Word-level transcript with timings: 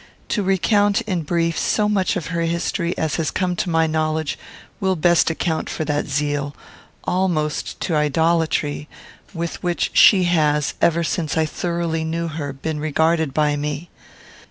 To 0.29 0.41
recount, 0.41 1.01
in 1.01 1.21
brief, 1.21 1.59
so 1.59 1.87
much 1.87 2.15
of 2.15 2.29
her 2.33 2.41
history 2.41 2.97
as 2.97 3.17
has 3.17 3.29
come 3.29 3.55
to 3.57 3.69
my 3.69 3.85
knowledge 3.85 4.35
will 4.79 4.95
best 4.95 5.29
account 5.29 5.69
for 5.69 5.85
that 5.85 6.07
zeal, 6.07 6.55
almost 7.03 7.79
to 7.81 7.95
idolatry, 7.95 8.89
with 9.31 9.61
which 9.61 9.91
she 9.93 10.23
has, 10.23 10.73
ever 10.81 11.03
since 11.03 11.37
I 11.37 11.45
thoroughly 11.45 12.03
knew 12.03 12.27
her, 12.27 12.51
been 12.51 12.79
regarded 12.79 13.31
by 13.31 13.55
me. 13.55 13.91